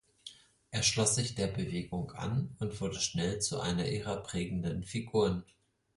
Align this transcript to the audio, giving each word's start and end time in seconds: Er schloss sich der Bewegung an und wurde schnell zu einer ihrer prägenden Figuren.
Er 0.71 0.81
schloss 0.81 1.13
sich 1.13 1.35
der 1.35 1.45
Bewegung 1.45 2.09
an 2.13 2.55
und 2.57 2.81
wurde 2.81 2.99
schnell 2.99 3.37
zu 3.37 3.59
einer 3.59 3.85
ihrer 3.87 4.23
prägenden 4.23 4.83
Figuren. 4.83 5.43